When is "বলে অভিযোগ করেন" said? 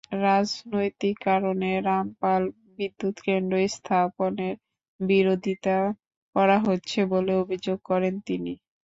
7.11-8.13